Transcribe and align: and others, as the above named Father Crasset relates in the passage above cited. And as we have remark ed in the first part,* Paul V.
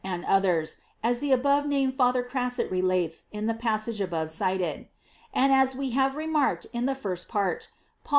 and 0.03 0.25
others, 0.25 0.77
as 1.03 1.19
the 1.19 1.31
above 1.31 1.67
named 1.67 1.93
Father 1.93 2.23
Crasset 2.23 2.71
relates 2.71 3.25
in 3.31 3.45
the 3.45 3.53
passage 3.53 4.01
above 4.01 4.31
cited. 4.31 4.87
And 5.31 5.53
as 5.53 5.75
we 5.75 5.91
have 5.91 6.15
remark 6.15 6.65
ed 6.65 6.69
in 6.73 6.87
the 6.87 6.95
first 6.95 7.27
part,* 7.29 7.67
Paul 8.03 8.09
V. 8.09 8.09